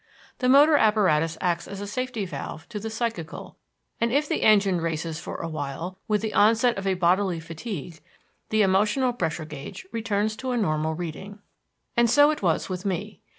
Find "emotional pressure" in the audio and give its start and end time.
8.63-9.45